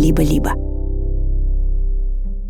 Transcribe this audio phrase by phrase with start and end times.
[0.00, 0.54] «Либо-либо».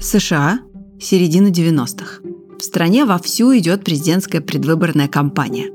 [0.00, 0.60] США,
[1.00, 2.22] середина 90-х.
[2.56, 5.72] В стране вовсю идет президентская предвыборная кампания.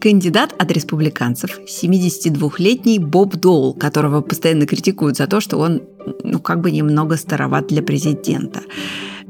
[0.00, 5.82] Кандидат от республиканцев, 72-летний Боб Доул, которого постоянно критикуют за то, что он,
[6.22, 8.60] ну, как бы немного староват для президента.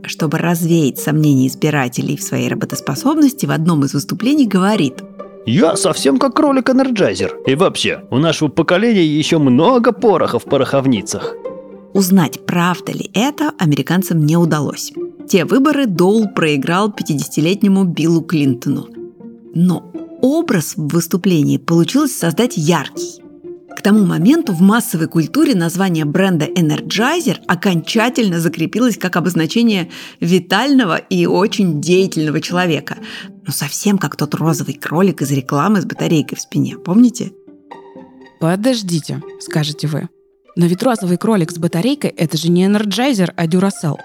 [0.04, 5.02] Чтобы развеять сомнения избирателей в своей работоспособности, в одном из выступлений говорит–
[5.44, 7.38] я совсем как кролик-энерджайзер.
[7.46, 11.34] И вообще, у нашего поколения еще много пороха в пороховницах.
[11.94, 14.92] Узнать, правда ли это, американцам не удалось.
[15.28, 18.88] Те выборы Доул проиграл 50-летнему Биллу Клинтону.
[19.54, 19.92] Но
[20.22, 23.22] образ в выступлении получилось создать яркий.
[23.76, 31.26] К тому моменту в массовой культуре название бренда Energizer окончательно закрепилось как обозначение витального и
[31.26, 32.98] очень деятельного человека.
[33.46, 37.32] Ну, совсем как тот розовый кролик из рекламы с батарейкой в спине, помните?
[38.40, 40.08] Подождите, скажете вы.
[40.54, 43.96] Но ведь розовый кролик с батарейкой– это же не Energizer, а Duracell.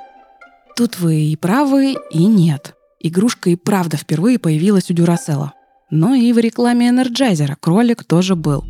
[0.76, 2.76] Тут вы и правы, и нет.
[3.00, 5.53] Игрушка и правда впервые появилась у Duracell а.
[5.90, 8.64] Но и в рекламе Energizer а кролик тоже был.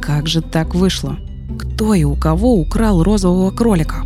[0.00, 1.16] Как же так вышло?
[1.58, 4.04] Кто и у кого украл розового кролика?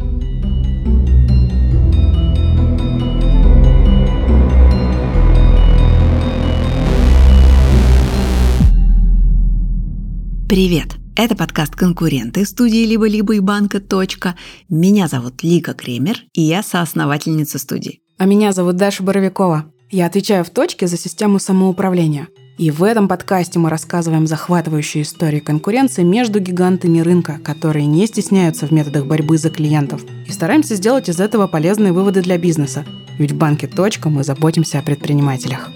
[10.49, 11.02] Привет!
[11.15, 14.35] Это подкаст «Конкуренты» студии «Либо-либо» и банка «Точка».
[14.71, 18.01] Меня зовут Лика Кремер, и я соосновательница студии.
[18.17, 19.67] А меня зовут Даша Боровикова.
[19.91, 22.29] Я отвечаю в «Точке» за систему самоуправления.
[22.57, 28.67] И в этом подкасте мы рассказываем захватывающие истории конкуренции между гигантами рынка, которые не стесняются
[28.67, 30.03] в методах борьбы за клиентов.
[30.27, 32.87] И стараемся сделать из этого полезные выводы для бизнеса.
[33.19, 35.71] Ведь в банке «Точка» мы заботимся о предпринимателях.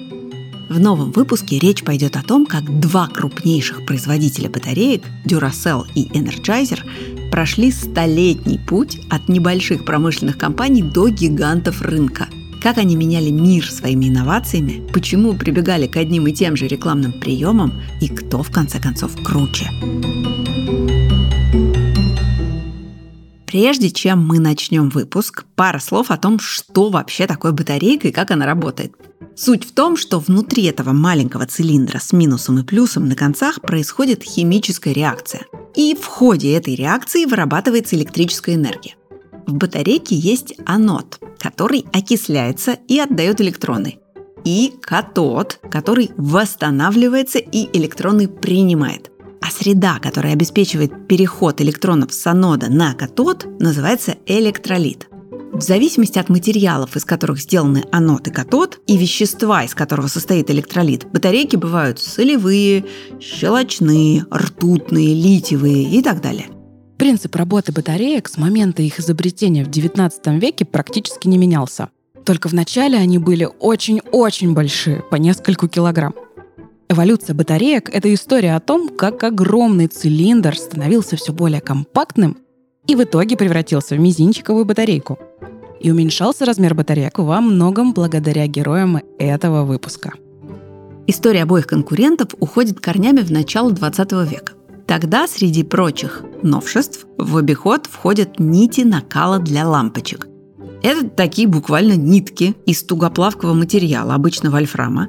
[0.69, 6.81] В новом выпуске речь пойдет о том, как два крупнейших производителя батареек Duracell и Energizer
[7.31, 12.27] прошли столетний путь от небольших промышленных компаний до гигантов рынка.
[12.61, 17.73] Как они меняли мир своими инновациями, почему прибегали к одним и тем же рекламным приемам
[18.01, 19.71] и кто в конце концов круче.
[23.47, 28.33] Прежде чем мы начнем выпуск, пара слов о том, что вообще такое батарейка и как
[28.33, 28.93] она работает.
[29.37, 34.23] Суть в том, что внутри этого маленького цилиндра с минусом и плюсом на концах происходит
[34.23, 35.43] химическая реакция.
[35.75, 38.95] И в ходе этой реакции вырабатывается электрическая энергия.
[39.47, 43.99] В батарейке есть анод, который окисляется и отдает электроны,
[44.45, 49.11] и катод, который восстанавливается и электроны принимает.
[49.43, 55.09] А среда, которая обеспечивает переход электронов с анода на катод, называется электролит–
[55.57, 60.51] в зависимости от материалов, из которых сделаны анод и катод, и вещества, из которого состоит
[60.51, 62.85] электролит, батарейки бывают солевые,
[63.21, 66.49] щелочные, ртутные, литиевые и так далее.
[66.99, 71.89] Принцип работы батареек с момента их изобретения в XIX веке практически не менялся.
[72.25, 76.15] Только вначале они были очень-очень большие, по нескольку килограмм.
[76.89, 82.37] Эволюция батареек— это история о том, как огромный цилиндр становился все более компактным
[82.87, 85.19] и в итоге превратился в мизинчиковую батарейку—
[85.81, 90.13] и уменьшался размер батареек во многом благодаря героям этого выпуска.
[91.07, 94.53] История обоих конкурентов уходит корнями в начало 20 века.
[94.87, 100.29] Тогда, среди прочих новшеств, в обиход входят нити накала для лампочек.
[100.83, 105.09] Это такие буквально нитки из тугоплавкого материала, обычно вольфрама,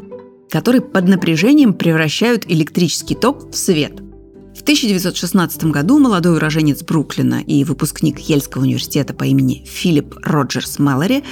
[0.49, 4.01] которые под напряжением превращают электрический ток в свет–
[4.67, 11.23] 1916 году молодой уроженец Бруклина и выпускник Ельского университета по имени Филипп Роджерс Мэллори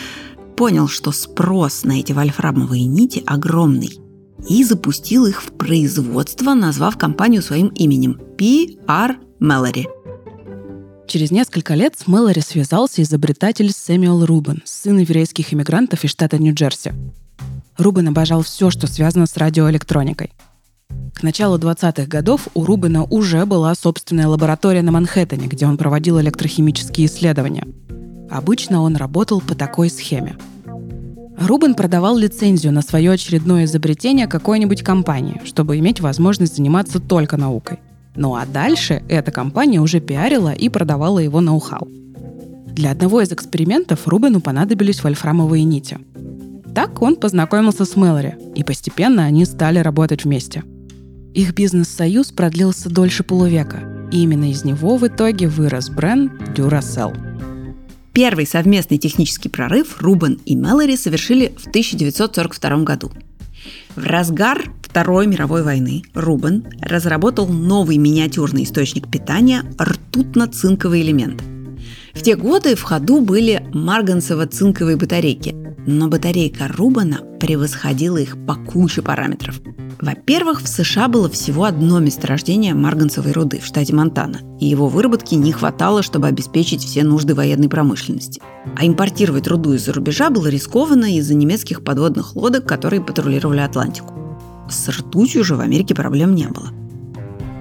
[0.55, 3.99] понял, что спрос на эти вольфрамовые нити огромный
[4.47, 9.17] и запустил их в производство, назвав компанию своим именем– P.R.
[9.41, 9.83] Mallory.
[11.05, 16.93] Через несколько лет с Мэллори связался изобретатель Сэмюэл Рубен, сын еврейских иммигрантов из штата Нью-Джерси.
[17.77, 20.31] Рубен обожал все, что связано с радиоэлектроникой–
[21.15, 26.19] к началу 20-х годов у Рубина уже была собственная лаборатория на Манхэттене, где он проводил
[26.19, 27.65] электрохимические исследования.
[28.29, 30.35] Обычно он работал по такой схеме.
[31.37, 37.79] Рубин продавал лицензию на свое очередное изобретение какой-нибудь компании, чтобы иметь возможность заниматься только наукой.
[38.15, 41.87] Ну а дальше эта компания уже пиарила и продавала его ноу-хау.
[42.67, 45.97] Для одного из экспериментов Рубину понадобились вольфрамовые нити.
[46.73, 50.63] Так он познакомился с Мэлори, и постепенно они стали работать вместе–
[51.35, 57.13] их бизнес-союз продлился дольше полувека, и именно из него в итоге вырос бренд Duracell.
[58.13, 63.11] Первый совместный технический прорыв Рубен и Мэлори совершили в 1942 году.
[63.95, 71.43] В разгар Второй мировой войны Рубен разработал новый миниатюрный источник питания– ртутно-цинковый элемент.
[72.13, 75.53] В те годы в ходу были марганцево-цинковые батарейки,
[75.85, 79.61] но батарейка Рубана превосходила их по куче параметров.
[80.01, 85.35] Во-первых, в США было всего одно месторождение марганцевой руды в штате Монтана, и его выработки
[85.35, 88.41] не хватало, чтобы обеспечить все нужды военной промышленности.
[88.75, 94.13] А импортировать руду из-за рубежа было рискованно из-за немецких подводных лодок, которые патрулировали Атлантику.
[94.69, 96.69] С ртутью же в Америке проблем не было.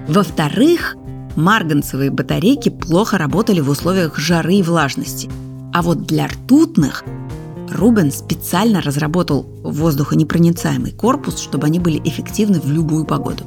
[0.07, 0.95] Во-вторых,
[1.35, 5.29] марганцевые батарейки плохо работали в условиях жары и влажности.
[5.73, 7.03] А вот для ртутных
[7.71, 13.43] Рубен специально разработал воздухонепроницаемый корпус, чтобы они были эффективны в любую погоду.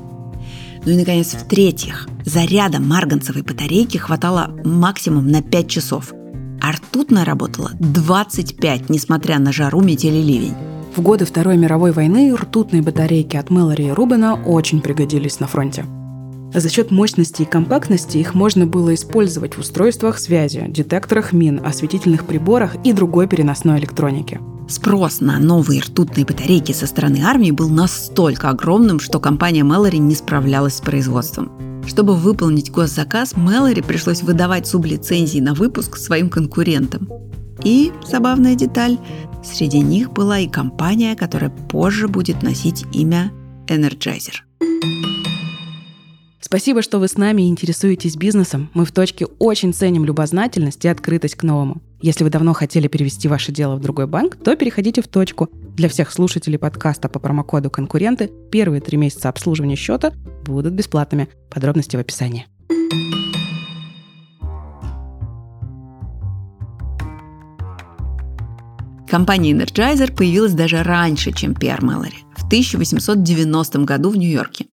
[0.85, 6.13] Ну и, наконец, в-третьих, заряда марганцевой батарейки хватало максимум на 5 часов,
[6.61, 10.55] а ртутная работала 25, несмотря на жару, метель и ливень.
[10.95, 15.85] В годы Второй мировой войны ртутные батарейки от Мэлори и Рубена очень пригодились на фронте.
[16.55, 22.25] За счет мощности и компактности их можно было использовать в устройствах связи, детекторах мин, осветительных
[22.25, 24.41] приборах и другой переносной электронике.
[24.67, 30.15] Спрос на новые ртутные батарейки со стороны армии был настолько огромным, что компания Mallory не
[30.15, 31.51] справлялась с производством.
[31.87, 37.09] Чтобы выполнить госзаказ, Mallory пришлось выдавать сублицензии на выпуск своим конкурентам.
[37.65, 38.99] И, забавная деталь,
[39.43, 43.33] среди них была и компания, которая позже будет носить имя
[43.69, 44.43] Energizer.
[46.49, 48.71] Спасибо, что вы с нами и интересуетесь бизнесом.
[48.73, 51.83] Мы в точке очень ценим любознательность и открытость к новому.
[52.01, 55.51] Если вы давно хотели перевести ваше дело в другой банк, то переходите в точку.
[55.53, 60.15] Для всех слушателей подкаста по промокоду «Конкуренты» первые три месяца обслуживания счета
[60.47, 61.29] будут бесплатными.
[61.51, 62.47] Подробности в описании.
[69.07, 74.65] Компания Energizer появилась даже раньше, чем PR Mallory, в 1890 году в Нью-Йорке.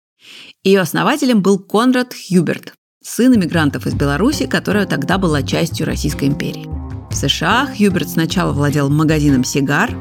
[0.65, 2.73] Ее основателем был Конрад Хьюберт,
[3.03, 6.67] сын иммигрантов из Беларуси, которая тогда была частью Российской империи.
[7.12, 9.95] В США Хьюберт сначала владел магазином сигар,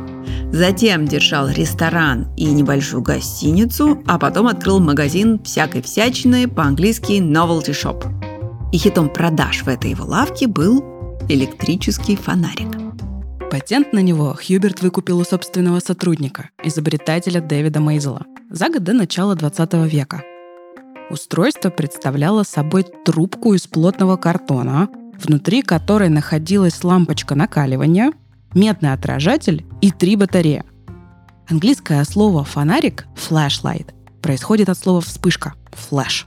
[0.52, 8.02] затем держал ресторан и небольшую гостиницу, а потом открыл магазин всякой всячины, по-английски novelty shop.
[8.72, 10.82] И хитом продаж в этой его лавке был
[11.28, 12.70] электрический фонарик.
[13.50, 19.34] Патент на него Хьюберт выкупил у собственного сотрудника, изобретателя Дэвида Мейзела, за год до начала
[19.34, 20.22] 20 века–
[21.10, 24.88] Устройство представляло собой трубку из плотного картона,
[25.22, 28.12] внутри которой находилась лампочка накаливания,
[28.54, 30.64] медный отражатель и три батареи.
[31.48, 33.92] Английское слово «фонарик»— flashlight
[34.22, 35.54] происходит от слова «вспышка»—
[35.90, 36.24] flash.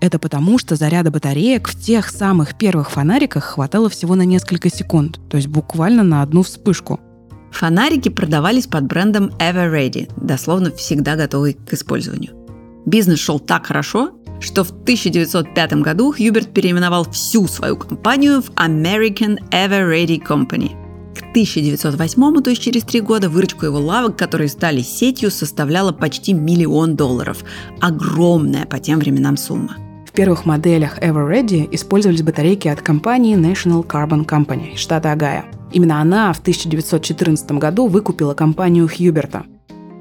[0.00, 5.18] Это потому, что заряда батареек в тех самых первых фонариках хватало всего на несколько секунд,
[5.28, 7.00] то есть буквально на одну вспышку.
[7.50, 12.43] Фонарики продавались под брендом Ever Ready, дословно всегда готовый к использованию.
[12.86, 14.10] Бизнес шел так хорошо,
[14.40, 20.72] что в 1905 году Хьюберт переименовал всю свою компанию в American Ever Ready Company.
[21.14, 26.32] К 1908, то есть через три года, выручка его лавок, которые стали сетью, составляла почти
[26.32, 27.44] миллион долларов.
[27.80, 29.76] Огромная по тем временам сумма.
[30.06, 35.44] В первых моделях Ever Ready использовались батарейки от компании National Carbon Company штата Огайо.
[35.72, 39.44] Именно она в 1914 году выкупила компанию Хьюберта–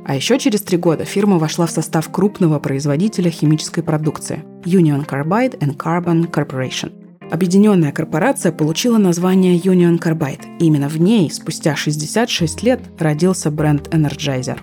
[0.05, 5.59] а еще через три года фирма вошла в состав крупного производителя химической продукции– Union Carbide
[5.59, 6.91] and Carbon Corporation.
[7.31, 10.57] Объединенная корпорация получила название Union Carbide.
[10.59, 14.59] И именно в ней спустя 66 лет родился бренд Energizer.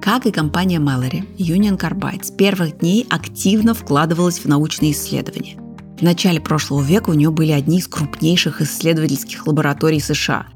[0.00, 5.58] Как и компания Mallory, Union Carbide с первых дней активно вкладывалась в научные исследования.
[5.98, 10.46] В начале прошлого века у нее были одни из крупнейших исследовательских лабораторий США.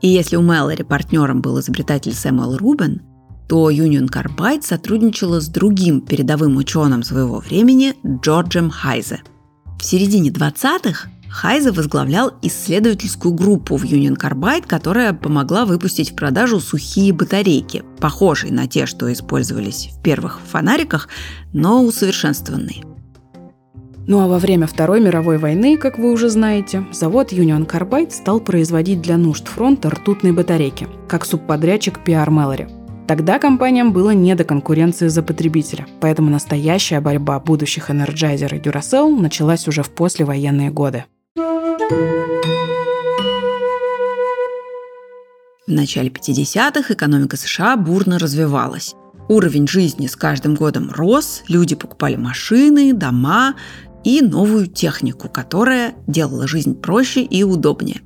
[0.00, 3.02] И если у Mallory партнером был изобретатель Сэмюэл Рубен–
[3.48, 9.22] то Union Carbide сотрудничала с другим передовым ученым своего времени Джорджем Хайзе.
[9.78, 16.60] В середине 20-х Хайзе возглавлял исследовательскую группу в Union Carbide, которая помогла выпустить в продажу
[16.60, 21.08] сухие батарейки, похожие на те, что использовались в первых фонариках,
[21.52, 22.84] но усовершенствованные.
[24.06, 28.38] Ну а во время Второй мировой войны, как вы уже знаете, завод Union Carbide стал
[28.38, 32.70] производить для нужд фронта ртутные батарейки, как субподрядчик PR Mallory–
[33.06, 39.14] Тогда компаниям было не до конкуренции за потребителя, поэтому настоящая борьба будущих Energizer и Duracell
[39.20, 41.04] началась уже в послевоенные годы.
[45.66, 48.94] В начале 50-х экономика США бурно развивалась.
[49.28, 53.54] Уровень жизни с каждым годом рос, люди покупали машины, дома
[54.02, 58.00] и новую технику, которая делала жизнь проще и удобнее.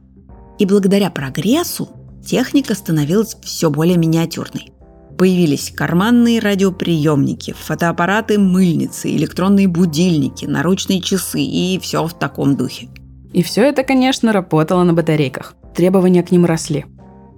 [0.59, 1.89] И благодаря прогрессу
[2.25, 4.73] техника становилась все более миниатюрной.
[5.19, 12.89] Появились карманные радиоприемники, фотоаппараты, мыльницы, электронные будильники, наручные часы и все в таком духе.
[13.33, 15.57] И все это, конечно, работало на батарейках.
[15.75, 16.87] Требования к ним росли.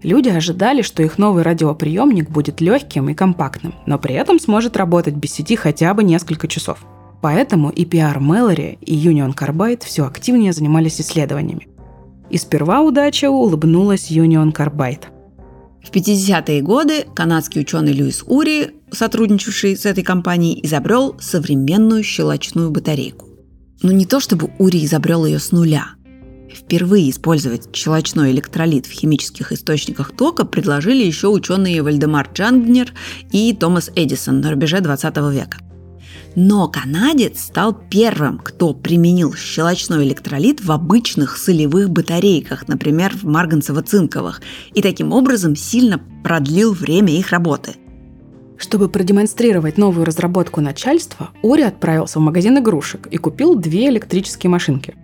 [0.03, 5.15] Люди ожидали, что их новый радиоприемник будет легким и компактным, но при этом сможет работать
[5.15, 6.85] без сети хотя бы несколько часов.
[7.23, 11.67] Поэтому и PR Mallory, и Union Carbide все активнее занимались исследованиями.
[12.29, 15.05] И сперва удача улыбнулась Union Carbide.
[15.83, 23.27] В 50-е годы канадский ученый Льюис Ури, сотрудничавший с этой компанией, изобрел современную щелочную батарейку.
[23.83, 25.87] Но не то чтобы Ури изобрел ее с нуля.
[26.53, 32.93] Впервые использовать щелочной электролит в химических источниках тока предложили еще ученые Вальдемар Джангнер
[33.33, 35.59] и Томас Эдисон на рубеже 20 века–
[36.37, 44.41] но канадец стал первым, кто применил щелочной электролит в обычных солевых батарейках, например, в марганцево-цинковых,
[44.73, 47.73] и таким образом сильно продлил время их работы.
[48.59, 54.95] Чтобы продемонстрировать новую разработку начальству, Урри отправился в магазин игрушек и купил две электрические машинки.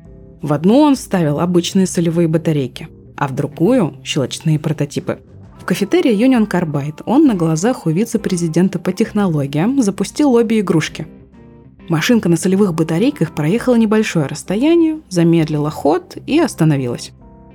[0.43, 5.21] В одну он вставил обычные солевые батарейки, а в другую– щелочные прототипы.
[5.59, 11.09] В кафетерии Union Carbide он на глазах у вице-президента по технологиям запустил обе игрушки–
[11.89, 17.13] Машинка на солевых батарейках проехала небольшое расстояние, замедлила ход и остановилась.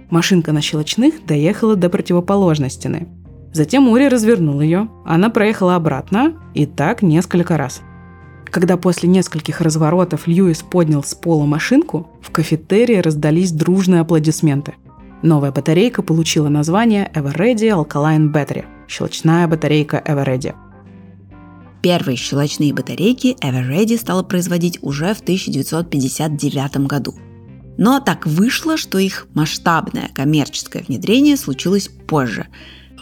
[0.10, 3.10] Машинка на щелочных доехала до противоположной стены.
[3.54, 7.82] Затем Ури развернул ее, она проехала обратно, и так несколько раз.
[8.46, 14.76] Когда после нескольких разворотов Льюис поднял с пола машинку, в кафетерии раздались дружные аплодисменты.
[15.22, 20.56] Новая батарейка получила название Everready Alkaline Battery– щелочная батарейка Everready–
[21.82, 27.16] Первые щелочные батарейки Everready стала производить уже в 1959 году.
[27.78, 32.48] Но так вышло, что их масштабное коммерческое внедрение случилось позже.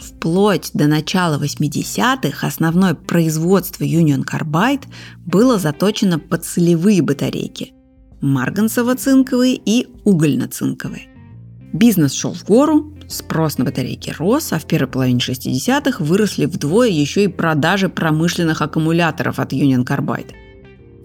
[0.00, 4.84] Вплоть до начала 80-х основное производство Union Carbide
[5.26, 7.74] было заточено под солевые батарейки–
[8.22, 11.09] марганцево-цинковые и угольно-цинковые.
[11.72, 16.88] Бизнес шел в гору, Спрос на батарейки рос, а в первой половине 60-х выросли вдвое
[16.88, 20.30] еще и продажи промышленных аккумуляторов от Union Carbide.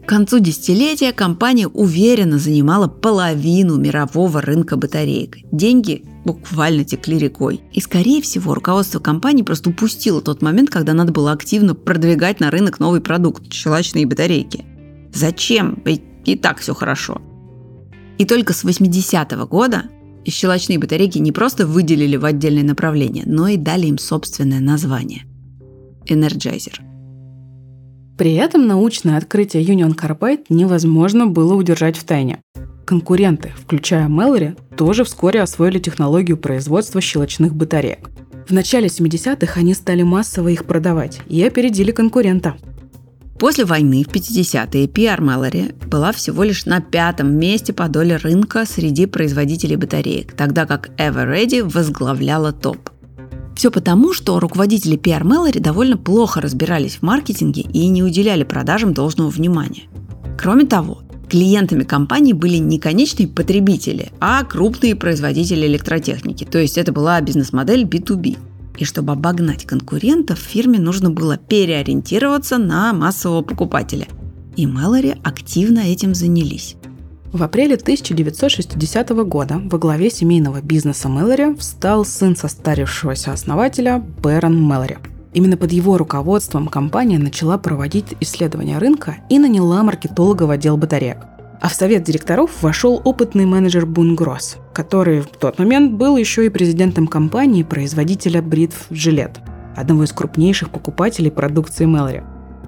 [0.05, 5.37] К концу десятилетия компания уверенно занимала половину мирового рынка батареек.
[5.51, 7.61] Деньги буквально текли рекой.
[7.73, 12.51] И, скорее всего, руководство компании просто упустило тот момент, когда надо было активно продвигать на
[12.51, 14.63] рынок новый продукт– щелочные батарейки.
[15.11, 15.81] Зачем?
[15.85, 17.19] Ведь и так все хорошо.
[18.19, 19.85] И только с 80-го года
[20.25, 25.23] и щелочные батарейки не просто выделили в отдельное направление, но и дали им собственное название–
[26.09, 26.81] Energizer.
[28.17, 32.41] При этом научное открытие Union Carbide невозможно было удержать в тайне.
[32.85, 38.09] Конкуренты, включая Mallory, тоже вскоре освоили технологию производства щелочных батареек.
[38.47, 42.55] В начале 70-х они стали массово их продавать и опередили конкурента–
[43.37, 48.65] После войны в 50-е PR Mallory была всего лишь на пятом месте по доле рынка
[48.65, 52.89] среди производителей батареек, тогда как Everready возглавляла топ.
[53.57, 58.93] Все потому, что руководители PR Mallory довольно плохо разбирались в маркетинге и не уделяли продажам
[58.93, 59.83] должного внимания.
[60.37, 66.93] Кроме того, клиентами компании были не конечные потребители, а крупные производители электротехники, то есть это
[66.93, 68.37] была бизнес-модель B2B–
[68.77, 74.07] и чтобы обогнать конкурентов, фирме нужно было переориентироваться на массового покупателя.
[74.55, 76.75] И Мэлори активно этим занялись.
[77.31, 84.97] В апреле 1960 года во главе семейного бизнеса Мэлори встал сын состарившегося основателя Бэрон Мэлори.
[85.33, 91.17] Именно под его руководством компания начала проводить исследования рынка и наняла маркетолога в отдел батареек–
[91.61, 96.49] а в совет директоров вошел опытный менеджер Бунгросс, который в тот момент был еще и
[96.49, 99.39] президентом компании производителя бритв «Жилет»,
[99.75, 102.23] одного из крупнейших покупателей продукции Мэлори.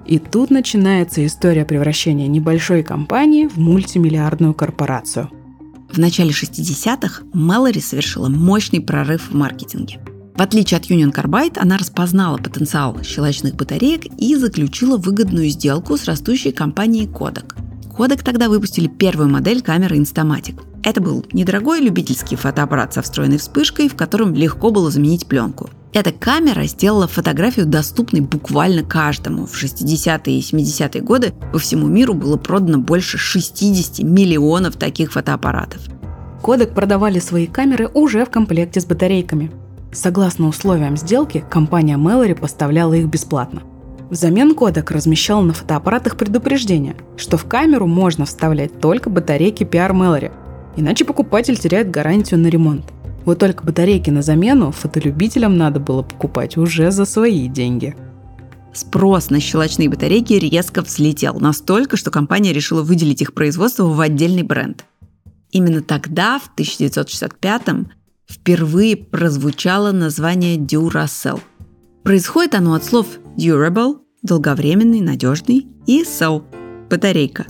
[0.06, 5.30] И тут начинается история превращения небольшой компании в мультимиллиардную корпорацию.
[5.90, 10.00] В начале 60-х Мэлори совершила мощный прорыв в маркетинге.
[10.34, 16.04] В отличие от Union Carbide, она распознала потенциал щелочных батареек и заключила выгодную сделку с
[16.04, 17.54] растущей компанией Kodak–
[17.98, 20.62] Kodak тогда выпустили первую модель камеры Instamatic.
[20.84, 25.68] Это был недорогой любительский фотоаппарат со встроенной вспышкой, в котором легко было заменить пленку.
[25.92, 29.46] Эта камера сделала фотографию доступной буквально каждому.
[29.46, 35.82] В 60-е и 70-е годы по всему миру было продано больше 60 миллионов таких фотоаппаратов.
[36.40, 39.50] Kodak продавали свои камеры уже в комплекте с батарейками.
[39.90, 43.64] Согласно условиям сделки, компания Mallory поставляла их бесплатно–
[44.10, 50.32] Взамен кодек размещал на фотоаппаратах предупреждение, что в камеру можно вставлять только батарейки PR Mallory,
[50.76, 52.86] иначе покупатель теряет гарантию на ремонт.
[53.26, 57.94] Вот только батарейки на замену фотолюбителям надо было покупать уже за свои деньги.
[58.72, 64.42] Спрос на щелочные батарейки резко взлетел, настолько, что компания решила выделить их производство в отдельный
[64.42, 64.86] бренд.
[65.50, 67.90] Именно тогда, в 1965-м,
[68.26, 71.40] впервые прозвучало название Duracell.
[72.02, 76.42] Происходит оно от слов durable– долговременный, надежный, и cell–
[76.90, 77.46] батарейка.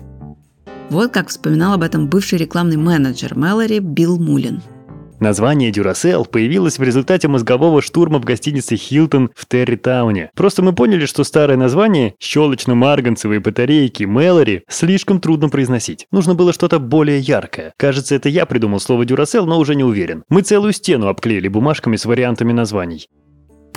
[0.90, 4.62] Вот как вспоминал об этом бывший рекламный менеджер Мэлори Билл Мулин–
[5.20, 10.30] Название Duracell появилось в результате мозгового штурма в гостинице Хилтон в Территауне.
[10.36, 16.06] Просто мы поняли, что старое название щелочно-марганцевые батарейки Мэлори слишком трудно произносить.
[16.12, 17.72] Нужно было что-то более яркое.
[17.76, 20.22] Кажется, это я придумал слово Duracell, но уже не уверен.
[20.28, 23.08] Мы целую стену обклеили бумажками с вариантами названий.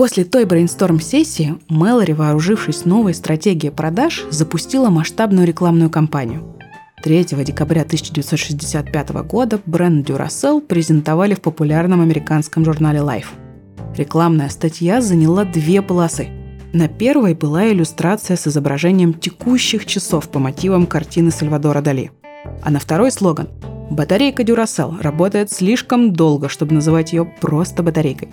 [0.02, 6.58] После той брейнсторм-сессии Мэлори, вооружившись новой стратегией продаж, запустила масштабную рекламную кампанию.
[7.04, 13.28] 3 декабря 1965 года бренд Duracell презентовали в популярном американском журнале Life.
[13.96, 16.30] Рекламная статья заняла две полосы.
[16.74, 22.10] На первой была иллюстрация с изображением текущих часов по мотивам картины Сальвадора Дали.
[22.64, 23.50] А на второй слоган
[23.92, 28.30] «Батарейка Duracell работает слишком долго, чтобы называть ее просто батарейкой».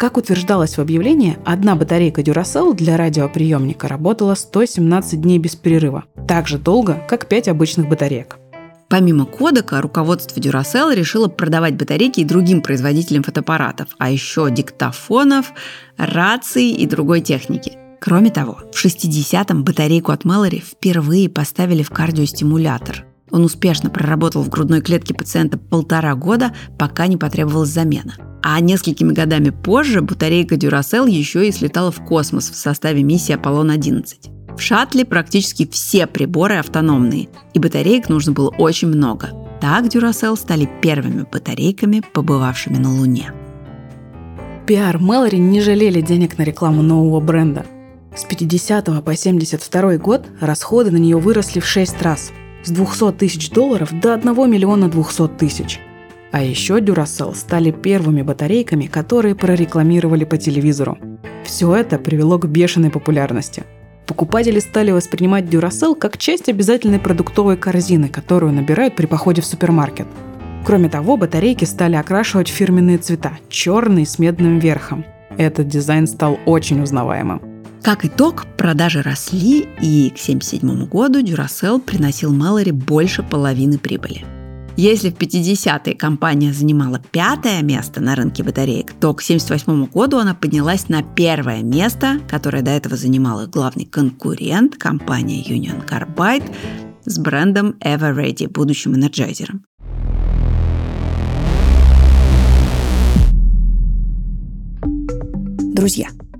[0.00, 6.48] Как утверждалось в объявлении, одна батарейка Duracell для радиоприемника работала 117 дней без перерыва, так
[6.48, 8.38] же долго, как 5 обычных батареек.
[8.88, 15.52] Помимо кодека, руководство Duracell решило продавать батарейки и другим производителям фотоаппаратов, а еще диктофонов,
[15.98, 17.76] раций и другой техники.
[18.00, 23.04] Кроме того, в 60-м батарейку от Mallory впервые поставили в кардиостимулятор.
[23.30, 29.12] Он успешно проработал в грудной клетке пациента полтора года, пока не потребовалась замена– а несколькими
[29.12, 34.56] годами позже батарейка Duracell еще и слетала в космос в составе миссии Аполлон-11.
[34.56, 39.30] В шаттле практически все приборы автономные, и батареек нужно было очень много.
[39.60, 43.32] Так Duracell стали первыми батарейками, побывавшими на Луне.
[44.66, 47.66] Пиар Мэлори не жалели денег на рекламу нового бренда.
[48.16, 52.32] С 50 по 72 год расходы на нее выросли в 6 раз–
[52.64, 55.80] с 200 тысяч долларов до 1 миллиона 200 тысяч–
[56.32, 60.96] а еще Duracell стали первыми батарейками, которые прорекламировали по телевизору.
[61.44, 63.64] Все это привело к бешеной популярности.
[64.06, 70.06] Покупатели стали воспринимать Duracell как часть обязательной продуктовой корзины, которую набирают при походе в супермаркет.
[70.64, 75.04] Кроме того, батарейки стали окрашивать фирменные цвета– черный с медным верхом.
[75.36, 77.49] Этот дизайн стал очень узнаваемым.
[77.82, 84.24] Как итог, продажи росли, и к 1977 году Duracell приносил Mallory больше половины прибыли–
[84.82, 90.34] если в 50-е компания занимала пятое место на рынке батареек, то к 1978 году она
[90.34, 96.50] поднялась на первое место, которое до этого занимал их главный конкурент, компания Union Carbide,
[97.04, 99.66] с брендом Everready, будущим энерджайзером.
[105.74, 106.08] Друзья,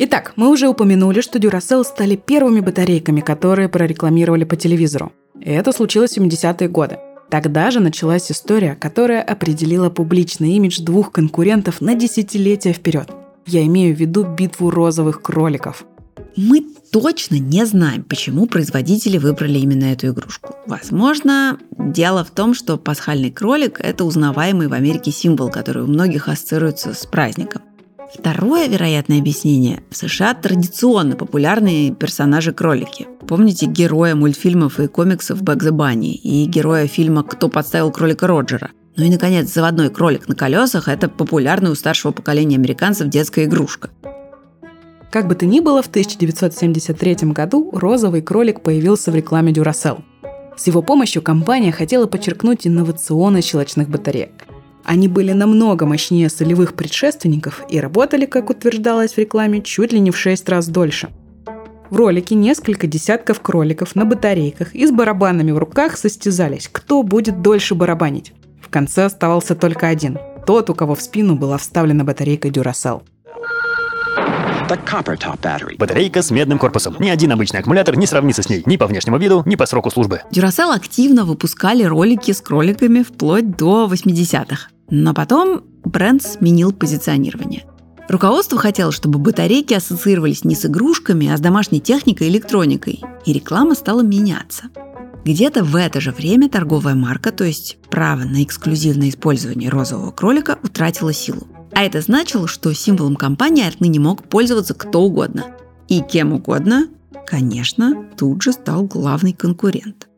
[0.00, 5.10] Итак, мы уже упомянули, что Duracell стали первыми батарейками, которые прорекламировали по телевизору.
[5.40, 6.98] И это случилось в 70-е годы.
[7.30, 13.10] Тогда же началась история, которая определила публичный имидж двух конкурентов на десятилетия вперед.
[13.44, 15.84] Я имею в виду битву розовых кроликов.
[16.36, 20.54] Мы точно не знаем, почему производители выбрали именно эту игрушку.
[20.66, 26.28] Возможно, дело в том, что пасхальный кролик– это узнаваемый в Америке символ, который у многих
[26.28, 27.62] ассоциируется с праздником.
[28.12, 33.06] Второе вероятное объяснение– в США традиционно популярные персонажи-кролики.
[33.26, 38.70] Помните героя мультфильмов и комиксов Бэк Банни и героя фильма «Кто подставил кролика Роджера»?
[38.96, 43.90] Ну и, наконец, заводной кролик на колесах– это популярная у старшего поколения американцев детская игрушка.
[45.10, 50.02] Как бы то ни было, в 1973 году розовый кролик появился в рекламе Duracell.
[50.56, 54.46] С его помощью компания хотела подчеркнуть инновационность щелочных батареек–
[54.84, 60.10] они были намного мощнее солевых предшественников и работали, как утверждалось в рекламе, чуть ли не
[60.10, 61.10] в 6 раз дольше.
[61.90, 67.42] В ролике несколько десятков кроликов на батарейках и с барабанами в руках состязались, кто будет
[67.42, 68.32] дольше барабанить.
[68.60, 73.02] В конце оставался только один– тот, у кого в спину была вставлена батарейка Duracell.
[75.78, 76.96] Батарейка с медным корпусом.
[76.98, 79.90] Ни один обычный аккумулятор не сравнится с ней ни по внешнему виду, ни по сроку
[79.90, 80.22] службы.
[80.32, 84.68] Duracell активно выпускали ролики с кроликами вплоть до 80-х.
[84.90, 87.64] Но потом бренд сменил позиционирование.
[88.08, 93.32] Руководство хотело, чтобы батарейки ассоциировались не с игрушками, а с домашней техникой и электроникой, и
[93.34, 94.64] реклама стала меняться.
[95.26, 100.58] Где-то в это же время торговая марка, то есть право на эксклюзивное использование розового кролика,
[100.62, 101.46] утратила силу.
[101.78, 105.44] А это значило, что символом компании отныне мог пользоваться кто угодно.
[105.86, 106.88] И кем угодно,
[107.24, 110.08] конечно, тут же стал главный конкурент.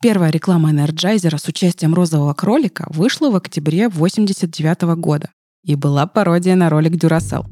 [0.00, 5.30] Первая реклама Energizer а с участием розового кролика вышла в октябре 1989 года
[5.64, 7.46] и была пародия на ролик Duracell.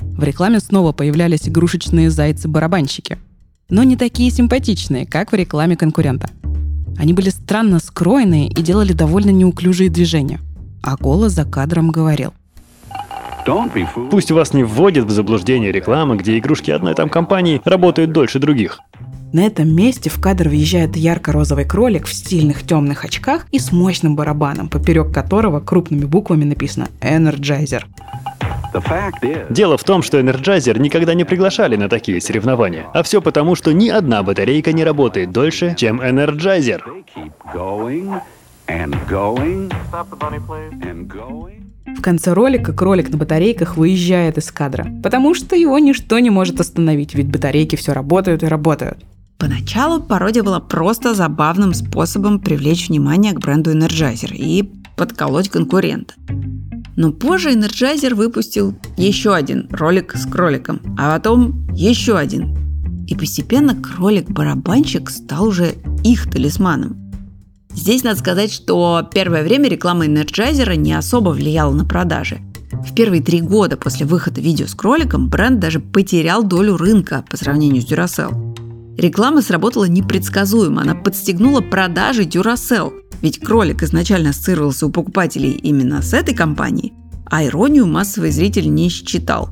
[0.00, 3.16] В рекламе снова появлялись игрушечные зайцы-барабанщики,
[3.68, 6.30] но не такие симпатичные, как в рекламе конкурента.
[6.98, 10.40] Они были странно скроенные и делали довольно неуклюжие движения.
[10.82, 12.34] А голос за кадром говорил–
[14.10, 18.80] Пусть вас не вводит в заблуждение реклама, где игрушки одной там компании работают дольше других.
[19.32, 24.16] На этом месте в кадр въезжает ярко-розовый кролик в стильных темных очках и с мощным
[24.16, 27.82] барабаном, поперек которого крупными буквами написано «Energizer».
[29.50, 32.86] Дело в том, что Energizer никогда не приглашали на такие соревнования.
[32.92, 36.80] А все потому, что ни одна батарейка не работает дольше, чем Energizer.
[41.96, 46.60] В конце ролика кролик на батарейках выезжает из кадра, потому что его ничто не может
[46.60, 48.98] остановить, ведь батарейки все работают и работают.
[49.38, 56.14] Поначалу пародия была просто забавным способом привлечь внимание к бренду Energizer и подколоть конкурента.
[56.96, 62.56] Но позже Energizer выпустил еще один ролик с кроликом, а потом еще один.
[63.06, 67.05] И постепенно кролик-барабанщик стал уже их талисманом.
[67.76, 72.40] Здесь надо сказать, что первое время реклама Energizer не особо влияла на продажи.
[72.72, 77.36] В первые три года после выхода видео с кроликом бренд даже потерял долю рынка по
[77.36, 78.96] сравнению с Duracell.
[78.96, 86.14] Реклама сработала непредсказуемо, она подстегнула продажи Duracell, ведь кролик изначально ассоциировался у покупателей именно с
[86.14, 86.94] этой компанией,
[87.26, 89.50] а иронию массовый зритель не считал.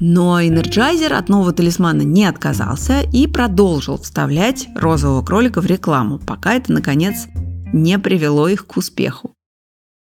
[0.00, 6.54] Но Energizer от нового талисмана не отказался и продолжил вставлять розового кролика в рекламу, пока
[6.54, 7.26] это, наконец,
[7.72, 9.32] не привело их к успеху.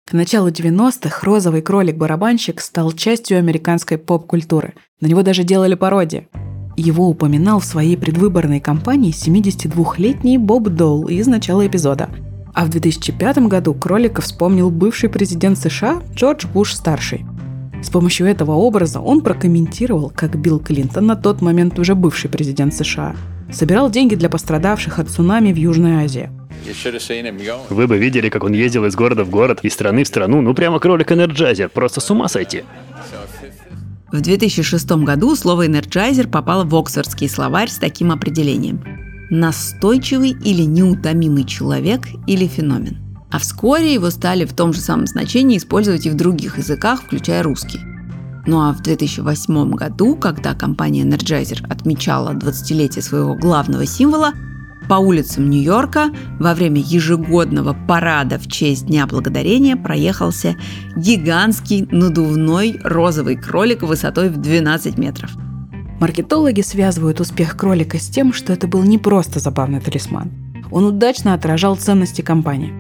[0.09, 4.75] К началу 90-х розовый кролик-барабанщик стал частью американской поп-культуры.
[5.01, 6.29] На него даже делали пародии.
[6.77, 12.11] Его упоминал в своей предвыборной кампании 72-летний Боб Доул из начала эпизода.
[12.55, 17.25] А в 2005 году кролика вспомнил бывший президент США Джордж Буш-старший.
[17.83, 22.75] С помощью этого образа он прокомментировал, как Билл Клинтон, на тот момент уже бывший президент
[22.75, 23.17] США,
[23.53, 26.31] собирал деньги для пострадавших от цунами в Южной Азии–
[27.71, 30.55] вы бы видели, как он ездил из города в город, из страны в страну, ну
[30.55, 32.65] прямо кролик Energizer, просто с ума сойти.
[34.13, 38.85] В 2006 году слово «energizer» попало в Оксфордский словарь с таким определением–
[39.31, 42.99] настойчивый или неутомимый человек или феномен.
[43.31, 47.43] А вскоре его стали в том же самом значении использовать и в других языках, включая
[47.43, 47.81] русский.
[48.47, 54.33] Ну а в 2008 году, когда компания Energizer отмечала 20-летие своего главного символа,
[54.89, 60.57] по улицам Нью-Йорка во время ежегодного парада в честь Дня Благодарения проехался
[60.97, 65.31] гигантский надувной розовый кролик высотой в 12 метров.
[66.01, 70.33] Маркетологи связывают успех кролика с тем, что это был не просто забавный талисман.
[70.71, 72.73] Он удачно отражал ценности компании.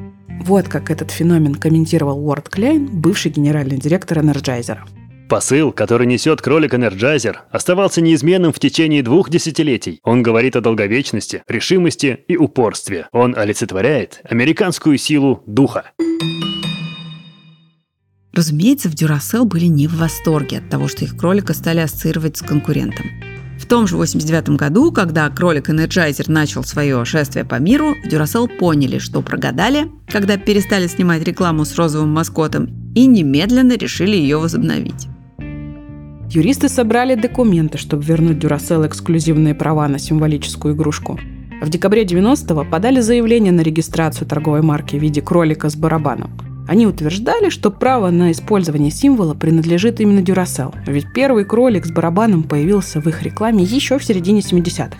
[0.44, 4.84] Вот как этот феномен комментировал Уорд Клейн, бывший генеральный директор Energizer а.
[5.32, 9.98] Посыл, который несет кролик Energizer, оставался неизменным в течение двух десятилетий.
[10.02, 13.08] Он говорит о долговечности, решимости и упорстве.
[13.12, 15.92] Он олицетворяет американскую силу духа.
[18.34, 22.42] Разумеется, в Duracell были не в восторге от того, что их кролика стали ассоциировать с
[22.42, 23.06] конкурентом.
[23.58, 28.58] В том же 89 году, когда кролик Energizer начал свое шествие по миру, в Duracell
[28.58, 35.08] поняли, что прогадали, когда перестали снимать рекламу с розовым маскотом, и немедленно решили ее возобновить.
[36.34, 41.20] Юристы собрали документы, чтобы вернуть Duracell эксклюзивные права на символическую игрушку.
[41.60, 46.30] В декабре 90-го подали заявление на регистрацию торговой марки в виде кролика с барабаном.
[46.66, 52.44] Они утверждали, что право на использование символа принадлежит именно Duracell, ведь первый кролик с барабаном
[52.44, 54.96] появился в их рекламе еще в середине 70-х.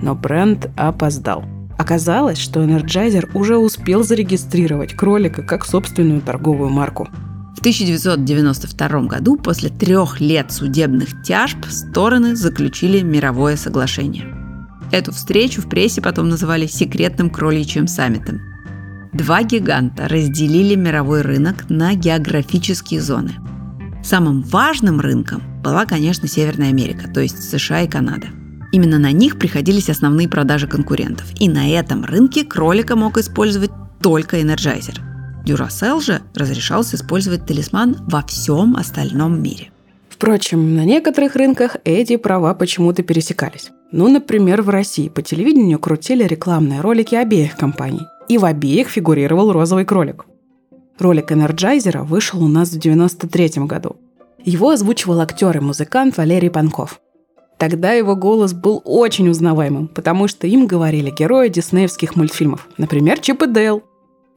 [0.00, 1.44] Но бренд опоздал.
[1.76, 7.08] Оказалось, что Energizer уже успел зарегистрировать кролика как собственную торговую марку.
[7.62, 14.26] В 1992 году, после трех лет судебных тяжб, стороны заключили мировое соглашение.
[14.90, 18.40] Эту встречу в прессе потом называли секретным кроличьим саммитом.
[19.12, 23.34] Два гиганта разделили мировой рынок на географические зоны.
[24.02, 28.26] Самым важным рынком была, конечно, Северная Америка, то есть США и Канада.
[28.72, 31.26] Именно на них приходились основные продажи конкурентов.
[31.38, 33.70] И на этом рынке кролика мог использовать
[34.00, 34.98] только Energizer–
[35.44, 39.70] Duracell же разрешался использовать талисман во всем остальном мире.
[40.08, 43.70] Впрочем, на некоторых рынках эти права почему-то пересекались.
[43.90, 48.06] Ну, например, в России по телевидению крутили рекламные ролики обеих компаний.
[48.28, 50.26] И в обеих фигурировал розовый кролик.
[50.98, 53.96] Ролик Energizer а вышел у нас в 93 году.
[54.44, 57.00] Его озвучивал актер и музыкант Валерий Панков.
[57.58, 63.42] Тогда его голос был очень узнаваемым, потому что им говорили герои диснеевских мультфильмов, например, Чип
[63.42, 63.82] и Дейл.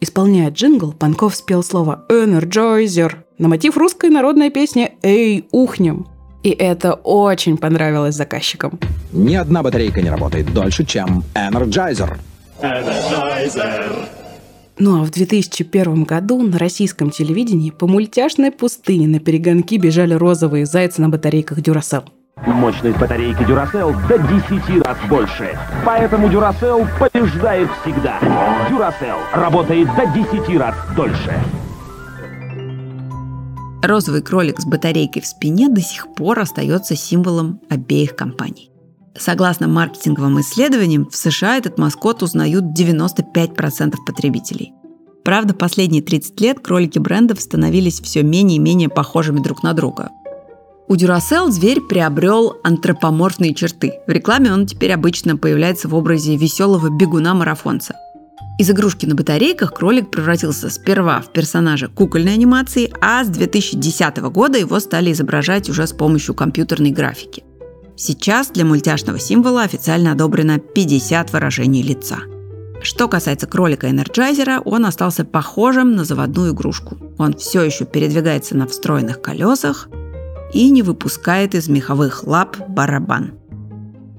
[0.06, 6.06] Исполняя джингл, Панков спел слово «Energizer» на мотив русской народной песни «Эй, ухнем».
[6.44, 8.80] И это очень понравилось заказчикам.
[9.12, 12.20] Ни одна батарейка не работает дольше, чем Energizer.
[12.62, 14.08] Energizer.
[14.78, 20.68] Ну а в 2001 году на российском телевидении по мультяшной пустыне на перегонки бежали розовые
[20.68, 22.04] зайцы на батарейках Duracell.
[22.46, 25.58] Мощность батарейки Duracell до 10 раз больше.
[25.84, 28.20] Поэтому Duracell побеждает всегда.
[28.70, 31.34] Duracell работает до 10 раз дольше.
[33.82, 38.72] Розовый кролик с батарейкой в спине до сих пор остается символом обеих компаний.
[39.18, 44.74] Согласно маркетинговым исследованиям, в США этот маскот узнают 95% потребителей.
[45.24, 50.12] Правда, последние 30 лет кролики брендов становились все менее и менее похожими друг на друга.
[50.88, 53.94] У Duracell зверь приобрел антропоморфные черты.
[54.08, 57.96] В рекламе он теперь обычно появляется в образе веселого бегуна-марафонца.
[58.60, 64.58] Из игрушки на батарейках кролик превратился сперва в персонажа кукольной анимации, а с 2010 года
[64.58, 67.44] его стали изображать уже с помощью компьютерной графики–
[67.98, 72.18] Сейчас для мультяшного символа официально одобрено 50 выражений лица.
[72.82, 76.98] Что касается кролика Energizer а, он остался похожим на заводную игрушку.
[77.18, 79.88] Он все еще передвигается на встроенных колесах
[80.56, 83.34] и не выпускает из меховых лап барабан.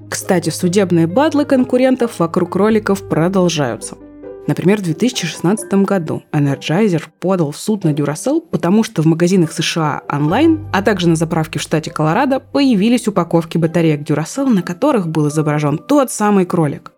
[0.07, 3.97] Кстати, судебные батлы конкурентов вокруг кроликов продолжаются.
[4.45, 10.03] Например, в 2016 году Energizer подал в суд на Duracell, потому что в магазинах США
[10.09, 15.27] онлайн, а также на заправке в штате Колорадо появились упаковки батареек Duracell, на которых был
[15.27, 16.93] изображен тот самый кролик.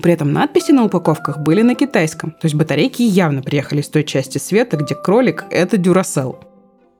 [0.00, 4.04] При этом надписи на упаковках были на китайском, то есть батарейки явно приехали из той
[4.04, 6.53] части света, где кролик– это Duracell.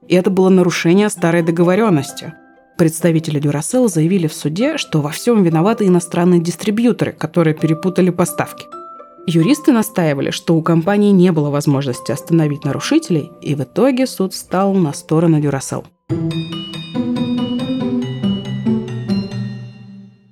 [0.07, 2.33] И это было нарушение старой договоренности.
[2.77, 8.65] Представители Duracell заявили в суде, что во всем виноваты иностранные дистрибьюторы, которые перепутали поставки–
[9.27, 14.75] Юристы настаивали, что у компании не было возможности остановить нарушителей, и в итоге суд встал
[14.75, 15.83] на сторону Duracell.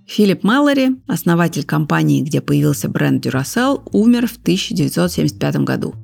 [0.06, 5.96] Филипп Маллори, основатель компании, где появился бренд Duracell, умер в 1975 году.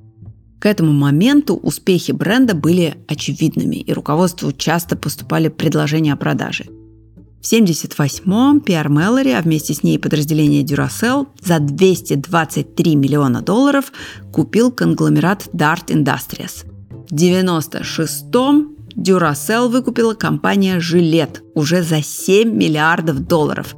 [0.60, 6.66] К этому моменту успехи бренда были очевидными, и руководству часто поступали предложения о продаже–
[7.42, 13.94] в 1978-м Пиар Мэллори, а вместе с ней подразделение Duracell за 223 миллиона долларов
[14.34, 16.66] купил конгломерат Dart Industries.
[17.10, 23.74] В 1996-м Duracell выкупила компания «Жилет» уже за 7 миллиардов долларов.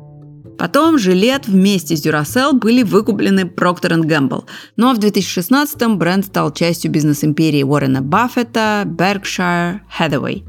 [0.62, 4.43] Потом «Жилет» вместе с Duracell были выкуплены Procter Gamble.
[4.76, 10.43] Ну а в 2016-м бренд стал частью бизнес-империи Уоррена Баффета, Berkshire Hathaway.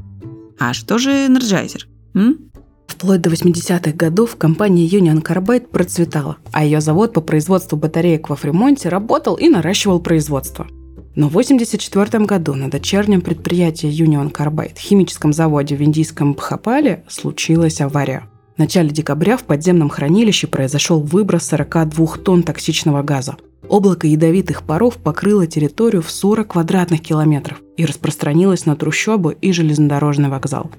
[0.59, 1.85] А что же Energizer?
[2.13, 2.51] М?
[2.85, 8.35] Вплоть до 80-х годов компания Union Carbide процветала, а ее завод по производству батареек во
[8.35, 10.67] Фримонте работал и наращивал производство.
[11.15, 17.81] Но в 1984 году на дочернем предприятии Union Carbide, химическом заводе в индийском Бхапале, случилась
[17.81, 18.29] авария.
[18.55, 23.35] В начале декабря в подземном хранилище произошел выброс 42 тонн токсичного газа.
[23.67, 30.29] Облако ядовитых паров покрыло территорию в 40 квадратных километров и распространилось на трущобы и железнодорожный
[30.29, 30.69] вокзал.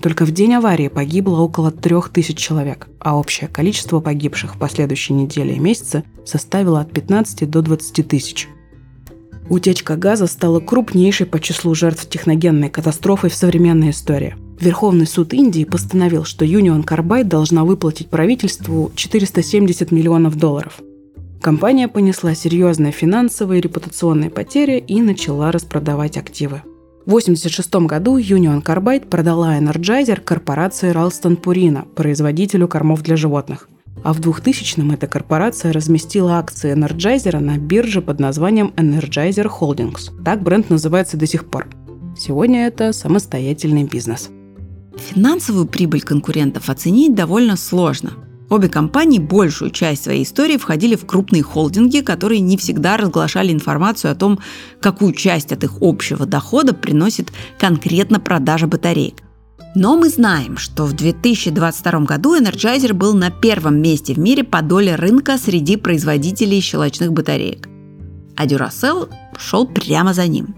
[0.00, 5.16] Только в день аварии погибло около трех тысяч человек, а общее количество погибших в последующие
[5.16, 8.48] недели и месяцы составило от 15 до 20 тысяч.
[9.48, 14.36] Утечка газа стала крупнейшей по числу жертв техногенной катастрофы в современной истории.
[14.62, 20.80] Верховный суд Индии постановил, что Union Carbide должна выплатить правительству 470 миллионов долларов.
[21.40, 26.62] Компания понесла серьезные финансовые и репутационные потери и начала распродавать активы.
[27.06, 33.68] В 1986 году Union Carbide продала Energizer корпорации Ralston Purina, производителю кормов для животных.
[34.04, 40.12] А в 2000-м эта корпорация разместила акции Energizer на бирже под названием Energizer Holdings.
[40.24, 41.66] Так бренд называется до сих пор.
[42.16, 44.30] Сегодня это самостоятельный бизнес.
[44.96, 48.12] Финансовую прибыль конкурентов оценить довольно сложно.
[48.50, 54.12] Обе компании большую часть своей истории входили в крупные холдинги, которые не всегда разглашали информацию
[54.12, 54.40] о том,
[54.80, 59.22] какую часть от их общего дохода приносит конкретно продажа батареек.
[59.74, 64.60] Но мы знаем, что в 2022 году Energizer был на первом месте в мире по
[64.60, 67.70] доле рынка среди производителей щелочных батареек.
[68.36, 70.54] А Duracell шел прямо за ним.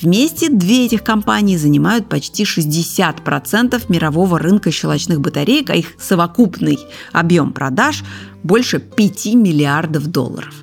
[0.00, 6.78] Вместе две этих компании занимают почти 60% мирового рынка щелочных батареек, а их совокупный
[7.12, 8.04] объем продаж
[8.44, 10.54] больше 5 миллиардов долларов.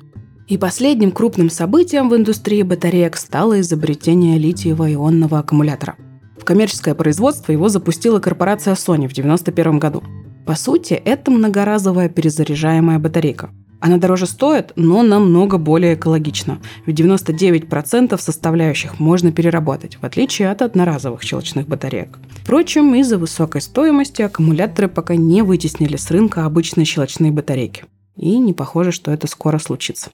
[0.48, 5.96] И последним крупным событием в индустрии батареек стало изобретение литиево-ионного аккумулятора.
[6.38, 10.02] В коммерческое производство его запустила корпорация Sony в 1991 году.
[10.46, 13.50] По сути, это многоразовая перезаряжаемая батарейка.
[13.80, 16.60] Она дороже стоит, но намного более экологична.
[16.86, 22.18] Ведь 99% составляющих можно переработать, в отличие от одноразовых щелочных батареек.
[22.42, 27.84] Впрочем, из-за высокой стоимости аккумуляторы пока не вытеснили с рынка обычные щелочные батарейки.
[28.16, 30.10] И не похоже, что это скоро случится.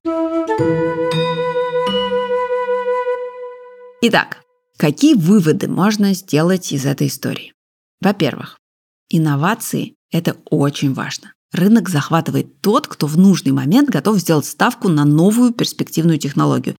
[4.04, 4.42] Итак,
[4.76, 7.52] какие выводы можно сделать из этой истории?
[8.00, 8.58] Во-первых,
[9.08, 11.31] инновации– это очень важно.
[11.52, 16.76] Рынок захватывает тот, кто в нужный момент готов сделать ставку на новую перспективную технологию.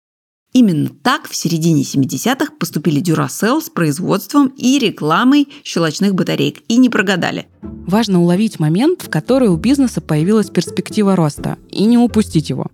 [0.52, 6.90] Именно так в середине 70-х поступили Duracell с производством и рекламой щелочных батареек и не
[6.90, 7.48] прогадали.
[7.62, 12.68] Важно уловить момент, в который у бизнеса появилась перспектива роста, и не упустить его.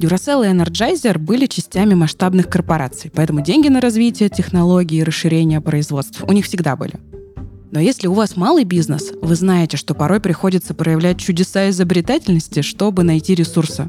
[0.00, 6.22] Duracell и Energizer были частями масштабных корпораций, поэтому деньги на развитие технологий и расширение производств
[6.26, 6.94] у них всегда были.
[7.74, 13.02] Но если у вас малый бизнес, вы знаете, что порой приходится проявлять чудеса изобретательности, чтобы
[13.02, 13.88] найти ресурсы.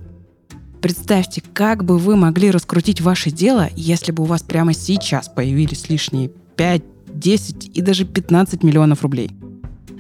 [0.82, 5.88] Представьте, как бы вы могли раскрутить ваше дело, если бы у вас прямо сейчас появились
[5.88, 6.82] лишние 5,
[7.14, 9.30] 10 и даже 15 миллионов рублей.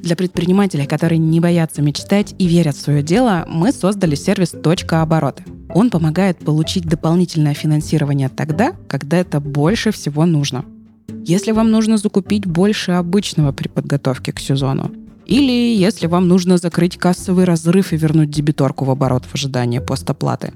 [0.01, 5.03] Для предпринимателей, которые не боятся мечтать и верят в свое дело, мы создали сервис «Точка
[5.03, 5.43] обороты».
[5.69, 10.65] Он помогает получить дополнительное финансирование тогда, когда это больше всего нужно–
[11.07, 14.91] если вам нужно закупить больше обычного при подготовке к сезону,
[15.25, 20.53] или если вам нужно закрыть кассовый разрыв и вернуть дебиторку в оборот в ожидании постоплаты.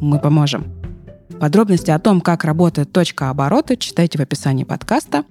[0.00, 0.64] Мы поможем.
[1.40, 5.24] Подробности о том, как работает точка оборота, читайте в описании подкаста.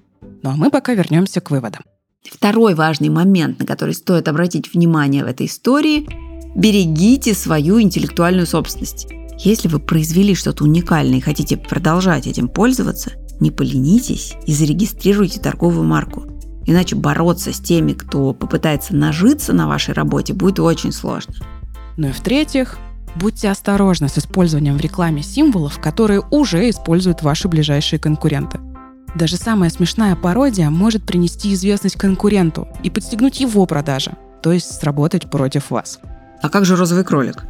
[0.43, 1.83] Ну а мы пока вернемся к выводам.
[2.23, 6.07] Второй важный момент, на который стоит обратить внимание в этой истории–
[6.55, 9.07] берегите свою интеллектуальную собственность.
[9.39, 15.85] Если вы произвели что-то уникальное и хотите продолжать этим пользоваться, не поленитесь и зарегистрируйте торговую
[15.85, 16.23] марку.
[16.65, 21.33] Иначе бороться с теми, кто попытается нажиться на вашей работе, будет очень сложно.
[21.97, 22.77] Ну и в-третьих,
[23.15, 28.59] будьте осторожны с использованием в рекламе символов, которые уже используют ваши ближайшие конкуренты.
[29.15, 35.29] Даже самая смешная пародия может принести известность конкуренту и подстегнуть его продажи, то есть сработать
[35.29, 35.99] против вас.
[36.41, 37.43] А как же розовый кролик?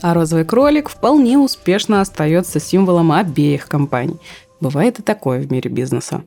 [0.00, 4.18] А розовый кролик вполне успешно остается символом обеих компаний.
[4.62, 6.22] Бывает и такое в мире бизнеса.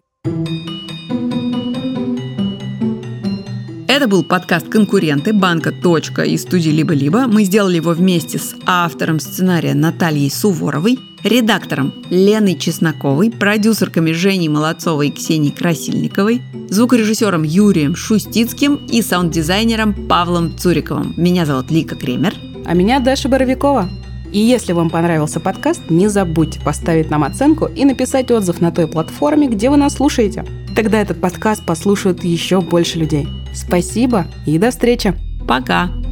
[3.87, 7.27] Это был подкаст «Конкуренты» банка «Точка» и студии «Либо-либо».
[7.27, 15.07] Мы сделали его вместе с автором сценария Натальей Суворовой, редактором Леной Чесноковой, продюсерками Женей Молодцовой
[15.07, 21.13] и Ксенией Красильниковой, звукорежиссером Юрием Шустицким и саунд-дизайнером Павлом Цуриковым.
[21.15, 22.35] Меня зовут Лика Кремер.
[22.65, 23.87] А меня Даша Боровикова.
[24.31, 28.87] И если вам понравился подкаст, не забудьте поставить нам оценку и написать отзыв на той
[28.87, 30.45] платформе, где вы нас слушаете.
[30.75, 33.27] Тогда этот подкаст послушают еще больше людей.
[33.53, 35.13] Спасибо и до встречи.
[35.47, 36.04] Пока.